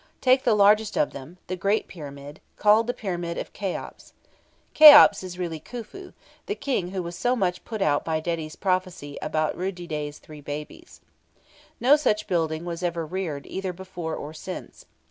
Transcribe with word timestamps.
Take 0.19 0.45
the 0.45 0.55
largest 0.55 0.97
of 0.97 1.11
them, 1.13 1.37
the 1.45 1.55
Great 1.55 1.87
Pyramid, 1.87 2.41
called 2.57 2.87
the 2.87 2.91
Pyramid 2.95 3.37
of 3.37 3.53
Cheops. 3.53 4.13
Cheops 4.73 5.21
is 5.21 5.37
really 5.37 5.59
Khufu, 5.59 6.13
the 6.47 6.55
King 6.55 6.87
who 6.87 7.03
was 7.03 7.15
so 7.15 7.35
much 7.35 7.63
put 7.65 7.83
out 7.83 8.03
by 8.03 8.19
Dedi's 8.19 8.55
prophecy 8.55 9.19
about 9.21 9.55
Rud 9.55 9.75
didet's 9.75 10.17
three 10.17 10.41
babies. 10.41 11.01
No 11.79 11.95
such 11.95 12.25
building 12.25 12.65
was 12.65 12.81
ever 12.81 13.05
reared 13.05 13.45
either 13.45 13.73
before 13.73 14.15
or 14.15 14.33
since. 14.33 14.87